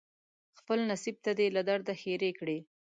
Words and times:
خپل 0.57 0.79
نصیب 0.91 1.15
ته 1.25 1.31
دې 1.37 1.47
له 1.55 1.61
درده 1.69 1.93
ښیرې 2.01 2.31
کړي 2.39 2.59